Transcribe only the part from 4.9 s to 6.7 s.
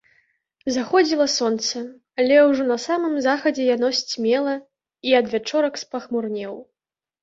і адвячорак спахмурнеў.